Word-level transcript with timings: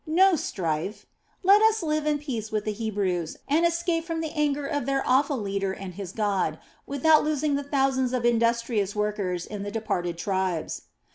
No 0.07 0.35
strife! 0.35 1.05
Let 1.43 1.61
us 1.61 1.83
live 1.83 2.07
at 2.07 2.21
peace 2.21 2.51
with 2.51 2.65
the 2.65 2.71
Hebrews, 2.71 3.37
and 3.47 3.67
escape 3.67 4.03
from 4.03 4.19
the 4.21 4.31
anger 4.31 4.65
of 4.65 4.87
their 4.87 5.07
awful 5.07 5.37
leader 5.37 5.73
and 5.73 5.93
his 5.93 6.11
God, 6.11 6.57
without 6.87 7.23
losing 7.23 7.53
the 7.53 7.61
thousands 7.61 8.11
of 8.11 8.25
industrious 8.25 8.95
workers 8.95 9.45
in 9.45 9.61
the 9.61 9.69
departed 9.69 10.17
tribes. 10.17 10.85